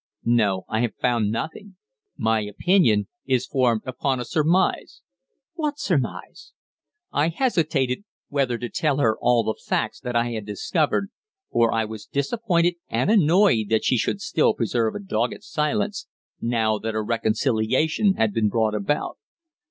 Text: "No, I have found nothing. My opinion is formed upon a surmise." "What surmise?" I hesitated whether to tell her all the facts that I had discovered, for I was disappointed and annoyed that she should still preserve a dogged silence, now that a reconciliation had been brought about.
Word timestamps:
"No, 0.25 0.65
I 0.67 0.79
have 0.79 0.95
found 0.95 1.29
nothing. 1.29 1.75
My 2.17 2.39
opinion 2.41 3.07
is 3.27 3.45
formed 3.45 3.83
upon 3.85 4.19
a 4.19 4.25
surmise." 4.25 5.03
"What 5.53 5.77
surmise?" 5.77 6.53
I 7.11 7.27
hesitated 7.27 8.03
whether 8.27 8.57
to 8.57 8.67
tell 8.67 8.97
her 8.97 9.15
all 9.21 9.43
the 9.43 9.53
facts 9.63 9.99
that 9.99 10.15
I 10.15 10.31
had 10.31 10.43
discovered, 10.43 11.11
for 11.51 11.71
I 11.71 11.85
was 11.85 12.07
disappointed 12.07 12.77
and 12.89 13.11
annoyed 13.11 13.69
that 13.69 13.83
she 13.85 13.95
should 13.95 14.21
still 14.21 14.55
preserve 14.55 14.95
a 14.95 14.99
dogged 14.99 15.43
silence, 15.43 16.07
now 16.41 16.79
that 16.79 16.95
a 16.95 17.01
reconciliation 17.03 18.15
had 18.15 18.33
been 18.33 18.49
brought 18.49 18.73
about. 18.73 19.19